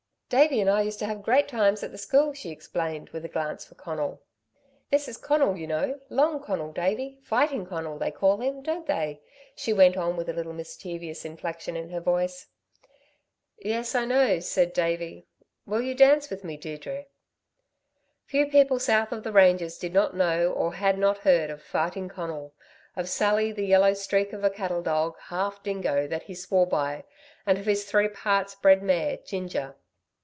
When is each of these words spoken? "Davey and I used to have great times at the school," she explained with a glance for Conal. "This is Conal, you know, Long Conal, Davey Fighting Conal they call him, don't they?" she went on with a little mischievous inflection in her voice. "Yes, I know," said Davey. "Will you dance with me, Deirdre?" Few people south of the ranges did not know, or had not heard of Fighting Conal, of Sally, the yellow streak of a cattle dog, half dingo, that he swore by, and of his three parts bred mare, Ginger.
"Davey 0.31 0.61
and 0.61 0.69
I 0.69 0.83
used 0.83 0.97
to 0.99 1.05
have 1.07 1.23
great 1.23 1.49
times 1.49 1.83
at 1.83 1.91
the 1.91 1.97
school," 1.97 2.31
she 2.31 2.51
explained 2.51 3.09
with 3.09 3.25
a 3.25 3.27
glance 3.27 3.65
for 3.65 3.75
Conal. 3.75 4.21
"This 4.89 5.09
is 5.09 5.17
Conal, 5.17 5.57
you 5.57 5.67
know, 5.67 5.99
Long 6.09 6.41
Conal, 6.41 6.71
Davey 6.71 7.17
Fighting 7.21 7.65
Conal 7.65 7.97
they 7.97 8.11
call 8.11 8.37
him, 8.37 8.61
don't 8.63 8.87
they?" 8.87 9.19
she 9.57 9.73
went 9.73 9.97
on 9.97 10.15
with 10.15 10.29
a 10.29 10.33
little 10.33 10.53
mischievous 10.53 11.25
inflection 11.25 11.75
in 11.75 11.89
her 11.89 11.99
voice. 11.99 12.47
"Yes, 13.59 13.93
I 13.93 14.05
know," 14.05 14.39
said 14.39 14.71
Davey. 14.71 15.27
"Will 15.65 15.81
you 15.81 15.93
dance 15.93 16.29
with 16.29 16.45
me, 16.45 16.55
Deirdre?" 16.55 17.07
Few 18.23 18.45
people 18.45 18.79
south 18.79 19.11
of 19.11 19.23
the 19.23 19.33
ranges 19.33 19.77
did 19.77 19.93
not 19.93 20.15
know, 20.15 20.53
or 20.53 20.75
had 20.75 20.97
not 20.97 21.17
heard 21.17 21.49
of 21.49 21.61
Fighting 21.61 22.07
Conal, 22.07 22.53
of 22.95 23.09
Sally, 23.09 23.51
the 23.51 23.65
yellow 23.65 23.93
streak 23.93 24.31
of 24.31 24.45
a 24.45 24.49
cattle 24.49 24.81
dog, 24.81 25.17
half 25.23 25.61
dingo, 25.61 26.07
that 26.07 26.23
he 26.23 26.35
swore 26.35 26.67
by, 26.67 27.03
and 27.45 27.57
of 27.57 27.65
his 27.65 27.83
three 27.83 28.07
parts 28.07 28.55
bred 28.55 28.81
mare, 28.81 29.17
Ginger. 29.17 29.75